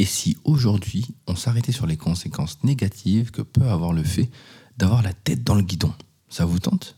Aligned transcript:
Et 0.00 0.06
si 0.06 0.38
aujourd'hui 0.44 1.14
on 1.26 1.36
s'arrêtait 1.36 1.72
sur 1.72 1.86
les 1.86 1.98
conséquences 1.98 2.64
négatives 2.64 3.32
que 3.32 3.42
peut 3.42 3.68
avoir 3.68 3.92
le 3.92 4.02
fait 4.02 4.30
d'avoir 4.78 5.02
la 5.02 5.12
tête 5.12 5.44
dans 5.44 5.54
le 5.54 5.60
guidon 5.60 5.92
Ça 6.30 6.46
vous 6.46 6.58
tente? 6.58 6.96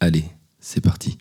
Allez, 0.00 0.26
c'est 0.60 0.82
parti. 0.82 1.16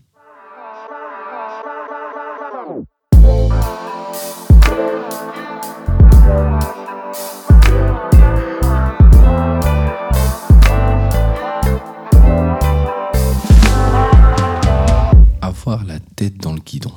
Avoir 15.41 15.85
la 15.85 16.01
tête 16.17 16.35
dans 16.39 16.51
le 16.51 16.59
guidon. 16.59 16.91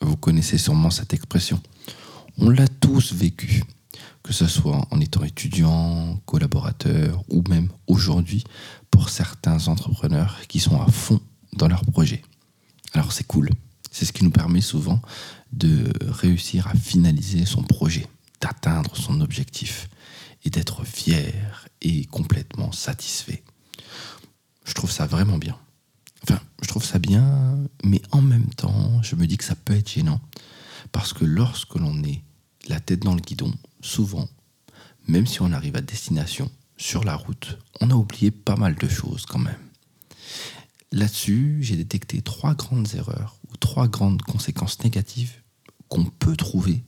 Vous 0.00 0.16
connaissez 0.16 0.56
sûrement 0.56 0.88
cette 0.88 1.12
expression. 1.12 1.60
On 2.38 2.50
l'a 2.50 2.68
vécu, 3.14 3.62
que 4.22 4.32
ce 4.32 4.46
soit 4.46 4.86
en 4.90 5.00
étant 5.00 5.24
étudiant, 5.24 6.20
collaborateur 6.26 7.22
ou 7.28 7.42
même 7.48 7.68
aujourd'hui 7.86 8.44
pour 8.90 9.08
certains 9.08 9.68
entrepreneurs 9.68 10.40
qui 10.48 10.60
sont 10.60 10.80
à 10.80 10.86
fond 10.86 11.20
dans 11.52 11.68
leur 11.68 11.84
projet. 11.84 12.22
Alors 12.92 13.12
c'est 13.12 13.26
cool, 13.26 13.50
c'est 13.90 14.04
ce 14.04 14.12
qui 14.12 14.24
nous 14.24 14.30
permet 14.30 14.60
souvent 14.60 15.00
de 15.52 15.92
réussir 16.08 16.66
à 16.68 16.74
finaliser 16.74 17.44
son 17.44 17.62
projet, 17.62 18.06
d'atteindre 18.40 18.96
son 18.96 19.20
objectif 19.20 19.88
et 20.44 20.50
d'être 20.50 20.84
fier 20.84 21.68
et 21.82 22.04
complètement 22.06 22.72
satisfait. 22.72 23.42
Je 24.64 24.74
trouve 24.74 24.90
ça 24.90 25.06
vraiment 25.06 25.38
bien. 25.38 25.56
Enfin, 26.22 26.40
je 26.62 26.68
trouve 26.68 26.84
ça 26.84 26.98
bien, 26.98 27.58
mais 27.84 28.02
en 28.10 28.20
même 28.20 28.48
temps, 28.54 29.00
je 29.02 29.14
me 29.14 29.26
dis 29.26 29.36
que 29.36 29.44
ça 29.44 29.54
peut 29.54 29.74
être 29.74 29.90
gênant. 29.90 30.20
Parce 30.92 31.12
que 31.12 31.24
lorsque 31.24 31.74
l'on 31.74 32.02
est 32.02 32.22
tête 32.86 33.00
dans 33.00 33.14
le 33.14 33.20
guidon, 33.20 33.52
souvent, 33.82 34.28
même 35.06 35.26
si 35.26 35.42
on 35.42 35.52
arrive 35.52 35.76
à 35.76 35.82
destination, 35.82 36.50
sur 36.76 37.04
la 37.04 37.16
route, 37.16 37.58
on 37.80 37.90
a 37.90 37.94
oublié 37.94 38.30
pas 38.30 38.56
mal 38.56 38.74
de 38.76 38.88
choses 38.88 39.26
quand 39.26 39.38
même. 39.38 39.58
Là-dessus, 40.92 41.58
j'ai 41.60 41.76
détecté 41.76 42.22
trois 42.22 42.54
grandes 42.54 42.94
erreurs 42.94 43.36
ou 43.50 43.56
trois 43.56 43.88
grandes 43.88 44.22
conséquences 44.22 44.82
négatives 44.82 45.42
qu'on 45.88 46.04
peut 46.04 46.36
trouver 46.36 46.84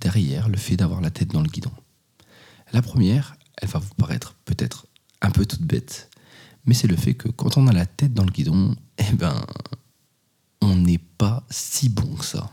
derrière 0.00 0.48
le 0.48 0.56
fait 0.56 0.76
d'avoir 0.76 1.00
la 1.00 1.10
tête 1.10 1.28
dans 1.28 1.42
le 1.42 1.48
guidon. 1.48 1.72
La 2.72 2.82
première, 2.82 3.36
elle 3.58 3.68
va 3.68 3.78
vous 3.78 3.94
paraître 3.94 4.34
peut-être 4.44 4.86
un 5.20 5.30
peu 5.30 5.46
toute 5.46 5.62
bête, 5.62 6.10
mais 6.64 6.74
c'est 6.74 6.88
le 6.88 6.96
fait 6.96 7.14
que 7.14 7.28
quand 7.28 7.56
on 7.56 7.66
a 7.66 7.72
la 7.72 7.86
tête 7.86 8.14
dans 8.14 8.24
le 8.24 8.30
guidon, 8.30 8.74
eh 8.98 9.12
ben, 9.14 9.44
on 10.60 10.76
n'est 10.76 10.98
pas 10.98 11.44
si 11.50 11.88
bon 11.88 12.14
que 12.16 12.24
ça. 12.24 12.50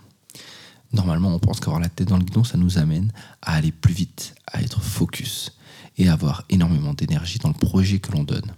Normalement, 0.92 1.30
on 1.30 1.40
pense 1.40 1.60
qu'avoir 1.60 1.80
la 1.80 1.90
tête 1.90 2.08
dans 2.08 2.18
le 2.18 2.24
guidon, 2.24 2.44
ça 2.44 2.58
nous 2.58 2.78
amène 2.78 3.12
à 3.42 3.54
aller 3.54 3.72
plus 3.72 3.94
vite, 3.94 4.36
à 4.48 4.62
être 4.62 4.82
focus 4.82 5.56
et 5.98 6.10
à 6.10 6.14
avoir 6.14 6.46
énormément 6.50 6.94
d'énergie 6.94 7.38
dans 7.38 7.50
le 7.50 7.54
projet 7.54 8.00
que 8.00 8.12
l'on 8.12 8.24
donne. 8.24 8.54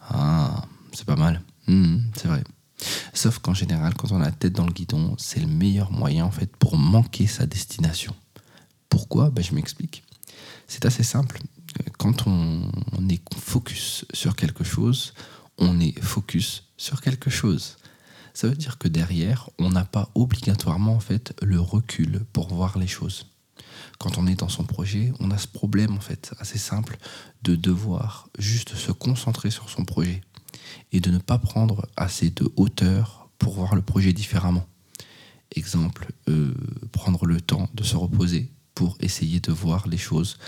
Ah, 0.00 0.66
c'est 0.92 1.06
pas 1.06 1.16
mal. 1.16 1.42
Hmm, 1.66 1.98
c'est 2.16 2.28
vrai. 2.28 2.44
Sauf 3.14 3.38
qu'en 3.38 3.54
général, 3.54 3.94
quand 3.94 4.12
on 4.12 4.20
a 4.20 4.24
la 4.24 4.32
tête 4.32 4.52
dans 4.52 4.66
le 4.66 4.72
guidon, 4.72 5.14
c'est 5.18 5.40
le 5.40 5.46
meilleur 5.46 5.92
moyen 5.92 6.24
en 6.24 6.30
fait 6.30 6.54
pour 6.56 6.76
manquer 6.76 7.26
sa 7.26 7.46
destination. 7.46 8.14
Pourquoi? 8.88 9.30
Ben, 9.30 9.42
Je 9.42 9.54
m'explique. 9.54 10.02
C'est 10.66 10.84
assez 10.84 11.04
simple. 11.04 11.40
Quand 11.98 12.26
on 12.26 12.68
est 13.08 13.22
focus 13.38 14.04
sur 14.12 14.36
quelque 14.36 14.64
chose, 14.64 15.14
on 15.58 15.80
est 15.80 15.98
focus 16.00 16.64
sur 16.76 17.00
quelque 17.00 17.30
chose 17.30 17.76
ça 18.34 18.48
veut 18.48 18.56
dire 18.56 18.78
que 18.78 18.88
derrière, 18.88 19.50
on 19.58 19.70
n'a 19.70 19.84
pas 19.84 20.10
obligatoirement 20.14 20.94
en 20.94 21.00
fait 21.00 21.34
le 21.42 21.60
recul 21.60 22.20
pour 22.32 22.48
voir 22.48 22.78
les 22.78 22.86
choses. 22.86 23.26
Quand 23.98 24.18
on 24.18 24.26
est 24.26 24.40
dans 24.40 24.48
son 24.48 24.64
projet, 24.64 25.12
on 25.20 25.30
a 25.30 25.38
ce 25.38 25.46
problème 25.46 25.96
en 25.96 26.00
fait 26.00 26.34
assez 26.38 26.58
simple 26.58 26.98
de 27.42 27.54
devoir 27.54 28.28
juste 28.38 28.74
se 28.74 28.92
concentrer 28.92 29.50
sur 29.50 29.70
son 29.70 29.84
projet 29.84 30.22
et 30.92 31.00
de 31.00 31.10
ne 31.10 31.18
pas 31.18 31.38
prendre 31.38 31.86
assez 31.96 32.30
de 32.30 32.50
hauteur 32.56 33.28
pour 33.38 33.54
voir 33.54 33.74
le 33.74 33.82
projet 33.82 34.12
différemment. 34.12 34.66
Exemple, 35.54 36.08
euh, 36.28 36.54
prendre 36.92 37.26
le 37.26 37.40
temps 37.40 37.68
de 37.74 37.82
se 37.82 37.96
reposer 37.96 38.50
pour 38.74 38.96
essayer 39.00 39.40
de 39.40 39.52
voir 39.52 39.86
les 39.86 39.98
choses 39.98 40.38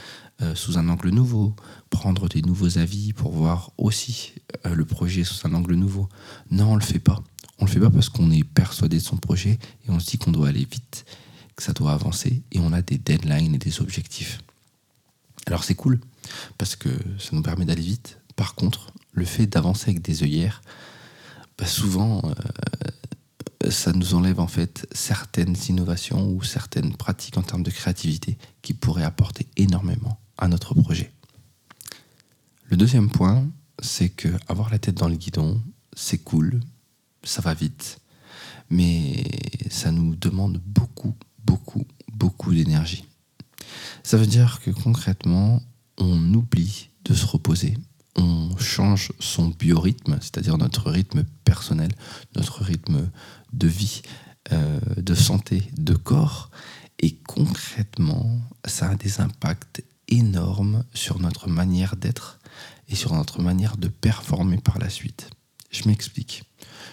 euh, 0.43 0.55
sous 0.55 0.79
un 0.79 0.89
angle 0.89 1.11
nouveau, 1.11 1.55
prendre 1.91 2.29
des 2.29 2.43
nouveaux 2.43 2.79
avis 2.79 3.13
pour 3.13 3.33
voir 3.33 3.71
aussi 3.77 4.33
euh, 4.67 4.75
le 4.75 4.85
projet 4.85 5.25
sous 5.25 5.47
un 5.47 5.55
angle 5.55 5.75
nouveau. 5.75 6.09
Non, 6.51 6.73
on 6.73 6.75
ne 6.75 6.81
le 6.81 6.85
fait 6.85 6.99
pas. 6.99 7.23
On 7.59 7.67
le 7.67 7.71
fait 7.71 7.81
pas 7.81 7.91
parce 7.91 8.09
qu'on 8.09 8.31
est 8.31 8.45
persuadé 8.45 8.99
de 8.99 9.03
son 9.03 9.17
projet 9.17 9.59
et 9.87 9.91
on 9.91 9.99
se 10.01 10.11
dit 10.11 10.19
qu'on 10.19 10.33
doit 10.33 10.49
aller 10.49 10.67
vite, 10.71 11.05
que 11.57 11.63
ça 11.63 11.73
doit 11.73 11.93
avancer 11.93 12.43
et 12.53 12.59
on 12.59 12.73
a 12.73 12.83
des 12.83 12.99
deadlines 12.99 13.55
et 13.55 13.59
des 13.59 13.81
objectifs. 13.81 14.41
Alors 15.47 15.65
c'est 15.65 15.75
cool 15.75 16.01
parce 16.59 16.75
que 16.77 16.89
ça 17.19 17.31
nous 17.33 17.43
permet 17.43 17.65
d'aller 17.65 17.83
vite. 17.83 18.19
Par 18.37 18.55
contre, 18.55 18.93
le 19.13 19.25
fait 19.25 19.47
d'avancer 19.47 19.91
avec 19.91 20.03
des 20.03 20.23
œillères, 20.23 20.63
bah, 21.59 21.67
souvent 21.67 22.23
euh, 22.25 23.71
ça 23.71 23.93
nous 23.93 24.15
enlève 24.15 24.41
en 24.41 24.47
fait 24.47 24.87
certaines 24.93 25.57
innovations 25.69 26.29
ou 26.31 26.43
certaines 26.43 26.97
pratiques 26.97 27.39
en 27.39 27.43
termes 27.43 27.63
de 27.63 27.71
créativité 27.71 28.37
qui 28.63 28.75
pourraient 28.75 29.05
apporter 29.05 29.47
énormément 29.57 30.19
à 30.39 30.49
notre 30.49 30.75
projet. 30.75 31.13
Le 32.67 32.77
deuxième 32.77 33.11
point, 33.11 33.47
c'est 33.81 34.09
que 34.09 34.29
avoir 34.49 34.71
la 34.71 34.79
tête 34.79 34.97
dans 34.97 35.09
le 35.09 35.17
guidon, 35.17 35.63
c'est 35.95 36.19
cool, 36.19 36.61
ça 37.25 37.43
va 37.43 37.55
vite, 37.55 37.99
mais 38.71 39.25
ça 39.71 39.91
nous 39.91 40.15
demande 40.15 40.61
beaucoup, 40.65 41.15
beaucoup, 41.45 41.87
beaucoup 42.13 42.53
d'énergie. 42.53 43.05
Ça 44.03 44.17
veut 44.17 44.27
dire 44.27 44.61
que 44.63 44.71
concrètement, 44.71 45.63
on 45.99 46.35
oublie 46.35 46.91
de 47.05 47.15
se 47.15 47.27
reposer, 47.27 47.77
on 48.17 48.57
change 48.59 49.13
son 49.19 49.49
biorhythme, 49.49 50.19
c'est-à-dire 50.21 50.59
notre 50.59 50.91
rythme 50.91 51.25
personnel, 51.45 51.91
notre 52.37 52.63
rythme 52.63 53.11
de 53.53 53.69
vie, 53.69 54.03
euh, 54.53 54.79
de 54.97 55.15
santé, 55.15 55.63
de 55.77 55.95
corps, 55.95 56.51
et 57.01 57.17
concrètement, 57.27 58.41
ça 58.65 58.91
a 58.91 58.95
des 58.95 59.21
impacts 59.21 59.83
énormes 60.09 60.85
sur 60.95 61.19
notre 61.19 61.49
manière 61.49 61.97
d'être 61.97 62.39
et 62.89 62.95
sur 62.95 63.15
notre 63.15 63.41
manière 63.41 63.77
de 63.77 63.89
performer 63.89 64.59
par 64.59 64.79
la 64.79 64.89
suite. 64.89 65.31
Je 65.75 65.89
m'explique. 65.89 66.45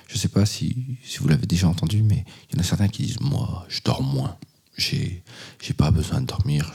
Je 0.08 0.16
ne 0.16 0.20
sais 0.20 0.28
pas 0.28 0.46
si, 0.46 0.98
vous 1.20 1.28
l'avez 1.28 1.46
déjà 1.46 1.68
entendu, 1.68 2.02
mais 2.02 2.26
il 2.50 2.56
y 2.56 2.58
en 2.58 2.62
a 2.62 2.66
certains 2.66 2.88
qui 2.88 3.04
disent 3.04 3.20
Moi, 3.22 3.66
je 3.70 3.80
dors 3.86 4.02
moins. 4.02 4.38
J'ai, 4.76 5.24
j'ai 5.62 5.74
pas 5.74 5.92
besoin 5.92 6.22
de 6.22 6.26
dormir. 6.26 6.74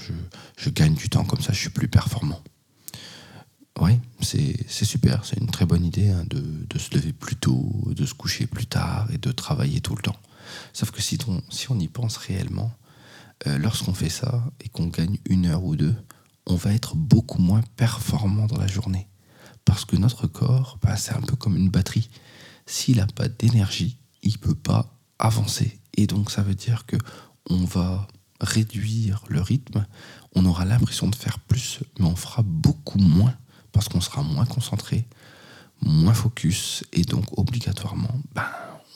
Je, 0.56 0.70
gagne 0.70 0.94
du 0.94 1.08
temps 1.08 1.24
comme 1.24 1.40
ça, 1.40 1.52
je 1.52 1.58
suis 1.58 1.70
plus 1.70 1.88
performant. 1.88 2.40
Oui, 3.80 3.98
c'est, 4.20 4.84
super. 4.84 5.24
C'est 5.24 5.40
une 5.40 5.48
très 5.48 5.66
bonne 5.66 5.84
idée 5.84 6.08
hein, 6.10 6.24
de, 6.30 6.78
se 6.78 6.94
lever 6.94 7.12
plus 7.12 7.36
tôt, 7.36 7.72
de 7.86 8.06
se 8.06 8.14
coucher 8.14 8.46
plus 8.46 8.66
tard 8.66 9.08
et 9.12 9.18
de 9.18 9.32
travailler 9.32 9.80
tout 9.80 9.96
le 9.96 10.02
temps. 10.02 10.16
Sauf 10.72 10.92
que 10.92 11.02
si 11.02 11.18
on, 11.26 11.80
y 11.80 11.88
pense 11.88 12.16
réellement, 12.16 12.72
euh, 13.46 13.58
lorsqu'on 13.58 13.94
fait 13.94 14.08
ça 14.08 14.44
et 14.60 14.68
qu'on 14.68 14.86
gagne 14.86 15.18
une 15.28 15.46
heure 15.46 15.64
ou 15.64 15.74
deux, 15.74 15.94
on 16.46 16.54
va 16.54 16.72
être 16.72 16.94
beaucoup 16.94 17.42
moins 17.42 17.62
performant 17.76 18.46
dans 18.46 18.58
la 18.58 18.68
journée. 18.68 19.08
Parce 19.66 19.84
que 19.84 19.96
notre 19.96 20.26
corps, 20.26 20.78
bah, 20.80 20.96
c'est 20.96 21.12
un 21.12 21.20
peu 21.20 21.36
comme 21.36 21.56
une 21.56 21.68
batterie. 21.68 22.08
S'il 22.64 22.96
n'a 22.96 23.06
pas 23.06 23.28
d'énergie, 23.28 23.98
il 24.22 24.32
ne 24.32 24.38
peut 24.38 24.54
pas 24.54 24.90
avancer. 25.18 25.78
Et 25.98 26.06
donc 26.06 26.30
ça 26.30 26.42
veut 26.42 26.54
dire 26.54 26.86
que 26.86 26.96
on 27.50 27.64
va 27.64 28.08
réduire 28.40 29.22
le 29.28 29.40
rythme, 29.40 29.86
on 30.34 30.46
aura 30.46 30.64
l'impression 30.64 31.08
de 31.08 31.14
faire 31.14 31.38
plus, 31.38 31.80
mais 31.98 32.06
on 32.06 32.16
fera 32.16 32.42
beaucoup 32.42 32.98
moins 32.98 33.34
parce 33.72 33.88
qu'on 33.88 34.00
sera 34.00 34.22
moins 34.22 34.46
concentré, 34.46 35.06
moins 35.82 36.14
focus, 36.14 36.84
et 36.92 37.02
donc 37.02 37.38
obligatoirement, 37.38 38.20
ben, 38.34 38.46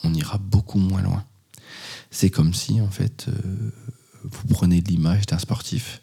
on 0.03 0.13
ira 0.13 0.37
beaucoup 0.37 0.79
moins 0.79 1.01
loin. 1.01 1.23
C'est 2.09 2.29
comme 2.29 2.53
si, 2.53 2.81
en 2.81 2.89
fait, 2.89 3.27
euh, 3.27 3.71
vous 4.23 4.47
prenez 4.49 4.81
l'image 4.81 5.25
d'un 5.27 5.37
sportif 5.37 6.01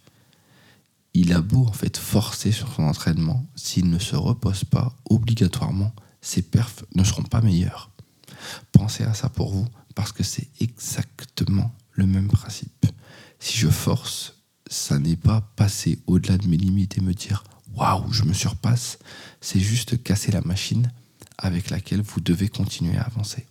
il 1.21 1.33
a 1.33 1.41
beau 1.41 1.67
en 1.67 1.73
fait 1.73 1.97
forcer 1.97 2.53
sur 2.53 2.73
son 2.73 2.85
entraînement, 2.85 3.45
s'il 3.57 3.91
ne 3.91 3.99
se 3.99 4.15
repose 4.15 4.63
pas 4.63 4.95
obligatoirement, 5.11 5.93
ses 6.21 6.43
perfs 6.43 6.85
ne 6.95 7.03
seront 7.03 7.25
pas 7.25 7.41
meilleurs. 7.41 7.91
Pensez 8.71 9.03
à 9.03 9.15
ça 9.15 9.29
pour 9.29 9.53
vous 9.53 9.67
parce 9.97 10.13
que 10.13 10.23
c'est 10.23 10.49
exactement 10.61 11.75
le 11.91 12.07
même 12.07 12.29
principe. 12.29 12.87
Si 13.41 13.59
je 13.59 13.69
force, 13.69 14.35
ça 14.71 15.01
n'est 15.01 15.17
pas 15.17 15.41
passer 15.57 15.99
au-delà 16.07 16.39
de 16.39 16.47
mes 16.47 16.57
limites 16.57 16.99
et 16.99 17.01
me 17.01 17.15
dire 17.15 17.43
waouh, 17.75 18.13
je 18.13 18.23
me 18.23 18.33
surpasse, 18.33 19.01
c'est 19.41 19.61
juste 19.61 20.01
casser 20.03 20.31
la 20.31 20.43
machine 20.43 20.93
avec 21.37 21.71
laquelle 21.71 22.03
vous 22.03 22.21
devez 22.21 22.49
continuer 22.49 22.97
à 22.97 23.03
avancer. 23.03 23.45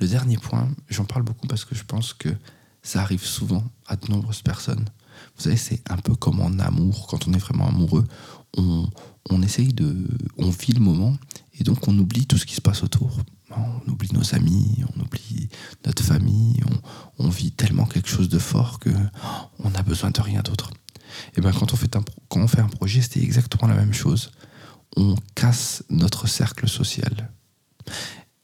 Le 0.00 0.06
dernier 0.06 0.36
point, 0.36 0.68
j'en 0.90 1.06
parle 1.06 1.22
beaucoup 1.22 1.46
parce 1.46 1.64
que 1.64 1.74
je 1.74 1.84
pense 1.84 2.12
que 2.12 2.28
ça 2.82 3.00
arrive 3.00 3.24
souvent 3.24 3.64
à 3.86 3.96
de 3.96 4.10
nombreuses 4.10 4.42
personnes. 4.42 4.84
Vous 5.36 5.42
savez, 5.42 5.56
c'est 5.56 5.90
un 5.90 5.96
peu 5.96 6.14
comme 6.14 6.40
en 6.40 6.58
amour, 6.58 7.06
quand 7.08 7.28
on 7.28 7.32
est 7.32 7.38
vraiment 7.38 7.68
amoureux, 7.68 8.04
on, 8.56 9.42
essaye 9.42 9.72
de. 9.72 10.08
On 10.36 10.50
vit 10.50 10.72
le 10.72 10.80
moment 10.80 11.16
et 11.58 11.64
donc 11.64 11.86
on 11.86 11.98
oublie 11.98 12.26
tout 12.26 12.38
ce 12.38 12.46
qui 12.46 12.54
se 12.54 12.60
passe 12.60 12.82
autour. 12.82 13.18
On 13.50 13.90
oublie 13.90 14.10
nos 14.12 14.34
amis, 14.34 14.84
on 14.94 15.00
oublie 15.00 15.48
notre 15.86 16.02
famille, 16.02 16.60
on, 17.18 17.28
vit 17.28 17.52
tellement 17.52 17.86
quelque 17.86 18.08
chose 18.08 18.28
de 18.28 18.38
fort 18.38 18.78
que 18.78 18.90
on 19.58 19.70
n'a 19.70 19.82
besoin 19.82 20.10
de 20.10 20.20
rien 20.20 20.42
d'autre. 20.42 20.70
Et 21.36 21.40
bien 21.40 21.52
quand 21.52 21.72
on 21.72 21.76
fait 21.76 21.96
un, 21.96 22.02
quand 22.28 22.40
on 22.40 22.48
fait 22.48 22.60
un 22.60 22.68
projet, 22.68 23.00
c'était 23.00 23.22
exactement 23.22 23.68
la 23.68 23.74
même 23.74 23.94
chose. 23.94 24.30
On 24.96 25.14
casse 25.34 25.82
notre 25.88 26.26
cercle 26.26 26.68
social. 26.68 27.30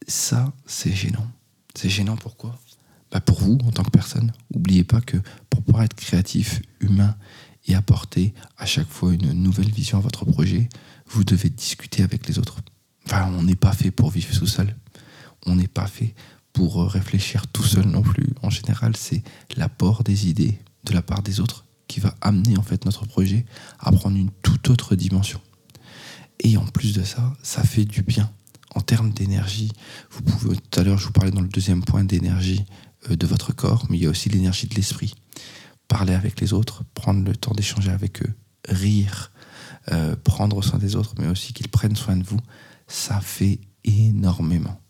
Ça, 0.07 0.53
c'est 0.65 0.93
gênant. 0.93 1.27
C'est 1.75 1.89
gênant 1.89 2.15
pourquoi? 2.15 2.57
Pour 3.21 3.39
vous, 3.39 3.57
en 3.65 3.71
tant 3.71 3.83
que 3.83 3.89
personne, 3.89 4.31
n'oubliez 4.53 4.83
pas 4.83 5.01
que 5.01 5.17
pour 5.49 5.63
pouvoir 5.63 5.83
être 5.83 5.95
créatif, 5.95 6.61
humain 6.79 7.15
et 7.67 7.75
apporter 7.75 8.33
à 8.57 8.65
chaque 8.65 8.89
fois 8.89 9.13
une 9.13 9.31
nouvelle 9.33 9.69
vision 9.69 9.97
à 9.97 10.01
votre 10.01 10.25
projet, 10.25 10.69
vous 11.07 11.23
devez 11.23 11.49
discuter 11.49 12.03
avec 12.03 12.27
les 12.27 12.39
autres. 12.39 12.57
On 13.11 13.43
n'est 13.43 13.55
pas 13.55 13.73
fait 13.73 13.91
pour 13.91 14.09
vivre 14.09 14.37
tout 14.37 14.47
seul. 14.47 14.75
On 15.45 15.55
n'est 15.55 15.67
pas 15.67 15.87
fait 15.87 16.15
pour 16.53 16.89
réfléchir 16.89 17.47
tout 17.47 17.63
seul 17.63 17.85
non 17.85 18.01
plus. 18.01 18.27
En 18.41 18.49
général, 18.49 18.95
c'est 18.95 19.23
l'apport 19.57 20.03
des 20.03 20.27
idées 20.29 20.59
de 20.83 20.93
la 20.93 21.01
part 21.01 21.21
des 21.21 21.39
autres 21.39 21.65
qui 21.87 21.99
va 21.99 22.15
amener 22.21 22.57
en 22.57 22.63
fait 22.63 22.85
notre 22.85 23.05
projet 23.05 23.45
à 23.79 23.91
prendre 23.91 24.17
une 24.17 24.31
toute 24.41 24.69
autre 24.69 24.95
dimension. 24.95 25.39
Et 26.39 26.57
en 26.57 26.65
plus 26.65 26.93
de 26.93 27.03
ça, 27.03 27.33
ça 27.43 27.63
fait 27.63 27.85
du 27.85 28.01
bien 28.01 28.31
en 28.73 28.81
termes 28.81 29.11
d'énergie. 29.11 29.71
Vous 30.11 30.21
pouvez 30.21 30.55
tout 30.57 30.79
à 30.79 30.83
l'heure, 30.83 30.97
je 30.97 31.05
vous 31.05 31.11
parlais 31.11 31.31
dans 31.31 31.41
le 31.41 31.47
deuxième 31.47 31.83
point 31.83 32.03
d'énergie 32.03 32.65
euh, 32.65 32.94
de 33.09 33.27
votre 33.27 33.53
corps, 33.53 33.85
mais 33.89 33.97
il 33.97 34.03
y 34.03 34.07
a 34.07 34.09
aussi 34.09 34.29
l'énergie 34.29 34.67
de 34.67 34.75
l'esprit. 34.75 35.13
Parler 35.87 36.13
avec 36.13 36.41
les 36.41 36.53
autres, 36.53 36.83
prendre 36.93 37.23
le 37.23 37.35
temps 37.35 37.53
d'échanger 37.53 37.91
avec 37.91 38.23
eux, 38.23 38.33
rire, 38.67 39.31
euh, 39.91 40.15
prendre 40.15 40.63
soin 40.63 40.79
des 40.79 40.95
autres, 40.95 41.13
mais 41.19 41.27
aussi 41.27 41.53
qu'ils 41.53 41.69
prennent 41.69 41.95
soin 41.95 42.17
de 42.17 42.23
vous, 42.23 42.39
ça 42.87 43.21
fait 43.21 43.59
énormément. 43.83 44.81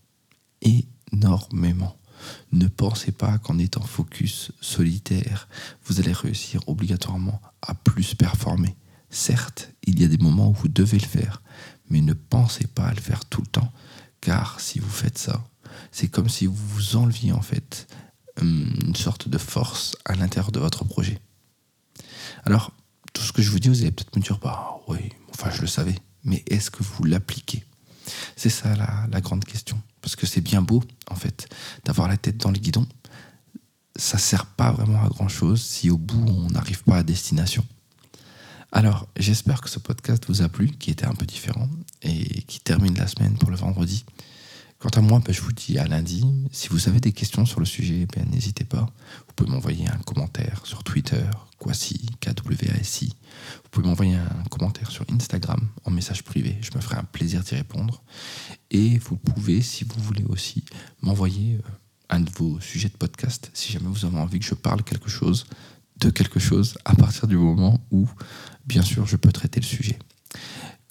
Énormément. 0.62 1.97
Ne 2.51 2.67
pensez 2.67 3.12
pas 3.12 3.38
qu'en 3.38 3.59
étant 3.59 3.83
focus 3.83 4.51
solitaire, 4.62 5.47
vous 5.85 6.00
allez 6.00 6.13
réussir 6.13 6.62
obligatoirement 6.67 7.41
à 7.62 7.73
plus 7.73 8.15
performer. 8.15 8.75
Certes, 9.09 9.71
il 9.83 10.01
y 10.01 10.06
a 10.06 10.07
des 10.07 10.17
moments 10.17 10.50
où 10.50 10.53
vous 10.53 10.67
devez 10.67 10.97
le 10.97 11.06
faire, 11.06 11.41
mais 11.89 12.01
ne 12.01 12.13
pensez 12.13 12.67
pas 12.67 12.85
à 12.85 12.94
le 12.94 13.01
faire 13.01 13.25
tout 13.25 13.41
le 13.41 13.47
temps, 13.47 13.71
car 14.21 14.59
si 14.59 14.79
vous 14.79 14.89
faites 14.89 15.17
ça, 15.17 15.45
c'est 15.91 16.07
comme 16.07 16.29
si 16.29 16.45
vous 16.45 16.56
vous 16.56 16.95
enleviez 16.95 17.31
en 17.31 17.41
fait 17.41 17.88
une 18.41 18.95
sorte 18.95 19.29
de 19.29 19.37
force 19.37 19.95
à 20.05 20.15
l'intérieur 20.15 20.51
de 20.51 20.59
votre 20.59 20.83
projet. 20.83 21.19
Alors, 22.45 22.71
tout 23.13 23.23
ce 23.23 23.31
que 23.31 23.41
je 23.41 23.49
vous 23.49 23.59
dis, 23.59 23.69
vous 23.69 23.81
allez 23.81 23.91
peut-être 23.91 24.15
me 24.15 24.21
dire, 24.21 24.37
bah 24.39 24.77
oui, 24.87 24.99
enfin 25.33 25.49
je 25.51 25.61
le 25.61 25.67
savais, 25.67 25.95
mais 26.23 26.43
est-ce 26.47 26.69
que 26.69 26.83
vous 26.83 27.03
l'appliquez? 27.05 27.63
C'est 28.35 28.49
ça 28.49 28.75
la, 28.75 29.07
la, 29.09 29.21
grande 29.21 29.45
question. 29.45 29.81
Parce 30.01 30.15
que 30.15 30.27
c'est 30.27 30.41
bien 30.41 30.61
beau, 30.61 30.83
en 31.09 31.15
fait, 31.15 31.47
d'avoir 31.85 32.07
la 32.07 32.17
tête 32.17 32.37
dans 32.37 32.51
le 32.51 32.59
guidon. 32.59 32.85
Ça 33.95 34.17
sert 34.17 34.45
pas 34.45 34.71
vraiment 34.71 35.03
à 35.03 35.07
grand 35.07 35.29
chose 35.29 35.63
si 35.63 35.89
au 35.89 35.97
bout 35.97 36.23
on 36.27 36.49
n'arrive 36.49 36.83
pas 36.83 36.97
à 36.97 37.03
destination. 37.03 37.65
Alors, 38.71 39.07
j'espère 39.15 39.61
que 39.61 39.69
ce 39.69 39.79
podcast 39.79 40.25
vous 40.27 40.41
a 40.41 40.49
plu, 40.49 40.69
qui 40.69 40.91
était 40.91 41.05
un 41.05 41.15
peu 41.15 41.25
différent 41.25 41.69
et 42.01 42.41
qui 42.43 42.59
termine 42.59 42.97
la 42.97 43.07
semaine 43.07 43.38
pour 43.38 43.49
le 43.49 43.55
vendredi. 43.55 44.05
Quant 44.85 44.99
à 44.99 45.01
moi, 45.01 45.19
ben, 45.25 45.33
je 45.33 45.41
vous 45.41 45.51
dis 45.51 45.79
à 45.79 45.87
lundi. 45.87 46.23
Si 46.51 46.67
vous 46.67 46.87
avez 46.87 46.99
des 46.99 47.11
questions 47.11 47.43
sur 47.47 47.59
le 47.59 47.65
sujet, 47.65 48.05
ben, 48.15 48.23
n'hésitez 48.29 48.65
pas. 48.65 48.85
Vous 49.27 49.33
pouvez 49.35 49.49
m'envoyer 49.49 49.87
un 49.87 49.97
commentaire 50.05 50.61
sur 50.63 50.83
Twitter, 50.83 51.23
Kwasi, 51.57 52.05
KWASI. 52.21 53.07
Vous 53.63 53.69
pouvez 53.71 53.87
m'envoyer 53.87 54.13
un 54.13 54.43
commentaire 54.51 54.91
sur 54.91 55.03
Instagram 55.11 55.59
en 55.85 55.89
message 55.89 56.21
privé. 56.21 56.59
Je 56.61 56.69
me 56.75 56.81
ferai 56.81 56.97
un 56.97 57.03
plaisir 57.03 57.41
d'y 57.41 57.55
répondre. 57.55 58.03
Et 58.69 58.99
vous 58.99 59.15
pouvez, 59.15 59.63
si 59.63 59.85
vous 59.85 59.99
voulez 60.03 60.23
aussi, 60.25 60.63
m'envoyer 61.01 61.55
euh, 61.55 61.69
un 62.11 62.19
de 62.19 62.29
vos 62.29 62.59
sujets 62.59 62.89
de 62.89 62.97
podcast, 62.97 63.49
si 63.55 63.73
jamais 63.73 63.89
vous 63.89 64.05
avez 64.05 64.19
envie 64.19 64.38
que 64.38 64.45
je 64.45 64.53
parle 64.53 64.83
quelque 64.83 65.09
chose, 65.09 65.47
de 65.97 66.11
quelque 66.11 66.39
chose, 66.39 66.77
à 66.85 66.93
partir 66.93 67.25
du 67.25 67.38
moment 67.38 67.79
où, 67.89 68.07
bien 68.67 68.83
sûr, 68.83 69.07
je 69.07 69.15
peux 69.15 69.31
traiter 69.31 69.59
le 69.59 69.65
sujet. 69.65 69.97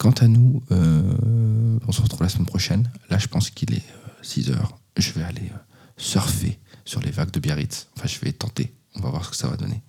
Quant 0.05 0.11
à 0.11 0.29
nous, 0.29 0.63
euh, 0.71 1.79
on 1.89 1.91
se 1.91 2.03
retrouve 2.03 2.21
la 2.21 2.29
semaine 2.29 2.45
prochaine. 2.45 2.91
Là, 3.09 3.17
je 3.17 3.27
pense 3.27 3.49
qu'il 3.49 3.73
est 3.73 3.83
6 4.21 4.51
euh, 4.51 4.53
heures. 4.53 4.79
Je 4.99 5.11
vais 5.13 5.23
aller 5.23 5.51
euh, 5.51 5.59
surfer 5.97 6.59
sur 6.85 7.01
les 7.01 7.11
vagues 7.11 7.31
de 7.31 7.41
Biarritz. 7.41 7.89
Enfin, 7.97 8.07
je 8.07 8.21
vais 8.21 8.31
tenter. 8.33 8.75
On 8.97 9.01
va 9.01 9.09
voir 9.09 9.25
ce 9.25 9.31
que 9.31 9.37
ça 9.37 9.49
va 9.49 9.57
donner. 9.57 9.81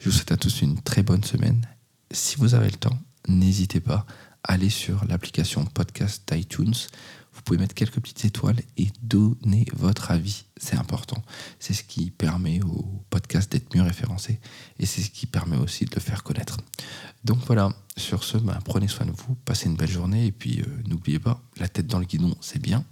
Je 0.00 0.10
vous 0.10 0.14
souhaite 0.14 0.32
à 0.32 0.36
tous 0.36 0.60
une 0.60 0.78
très 0.82 1.02
bonne 1.02 1.24
semaine. 1.24 1.66
Si 2.10 2.36
vous 2.36 2.54
avez 2.54 2.68
le 2.68 2.76
temps, 2.76 2.98
n'hésitez 3.26 3.80
pas 3.80 4.04
à 4.42 4.52
aller 4.52 4.68
sur 4.68 5.02
l'application 5.06 5.64
podcast 5.64 6.30
d'iTunes 6.30 6.74
vous 7.34 7.42
pouvez 7.42 7.58
mettre 7.58 7.74
quelques 7.74 8.00
petites 8.00 8.24
étoiles 8.24 8.60
et 8.76 8.88
donner 9.02 9.66
votre 9.74 10.10
avis. 10.10 10.44
C'est 10.56 10.76
important. 10.76 11.20
C'est 11.58 11.74
ce 11.74 11.82
qui 11.82 12.10
permet 12.10 12.62
au 12.62 13.04
podcast 13.10 13.23
mieux 13.74 13.82
référencé 13.82 14.40
et 14.78 14.86
c'est 14.86 15.02
ce 15.02 15.10
qui 15.10 15.26
permet 15.26 15.56
aussi 15.56 15.84
de 15.84 15.94
le 15.94 16.00
faire 16.00 16.22
connaître. 16.22 16.58
Donc 17.24 17.38
voilà, 17.46 17.70
sur 17.96 18.24
ce, 18.24 18.38
ben, 18.38 18.58
prenez 18.64 18.88
soin 18.88 19.06
de 19.06 19.12
vous, 19.12 19.34
passez 19.44 19.66
une 19.66 19.76
belle 19.76 19.90
journée 19.90 20.26
et 20.26 20.32
puis 20.32 20.60
euh, 20.60 20.64
n'oubliez 20.88 21.18
pas, 21.18 21.40
la 21.58 21.68
tête 21.68 21.86
dans 21.86 21.98
le 21.98 22.06
guidon, 22.06 22.34
c'est 22.40 22.60
bien, 22.60 22.84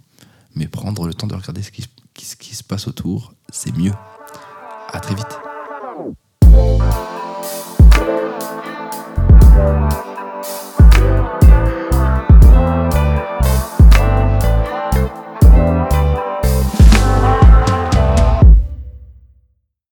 mais 0.55 0.67
prendre 0.67 1.07
le 1.07 1.13
temps 1.13 1.27
de 1.27 1.35
regarder 1.35 1.61
ce 1.63 1.71
qui 1.71 2.55
se 2.55 2.63
passe 2.63 2.87
autour, 2.87 3.33
c'est 3.51 3.75
mieux. 3.75 3.93
À 4.91 4.99
très 4.99 5.15
vite. 5.15 5.52